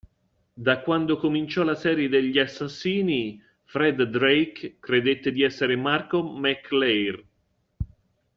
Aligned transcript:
Da 0.55 0.79
quando 0.81 1.15
cominciò 1.17 1.61
la 1.61 1.75
serie 1.75 2.09
degli 2.09 2.39
assassinii, 2.39 3.39
Fred 3.65 4.01
Drake 4.01 4.77
credette 4.79 5.31
di 5.31 5.43
essere 5.43 5.75
Marco 5.75 6.23
Mac 6.23 6.71
Lare. 6.71 7.25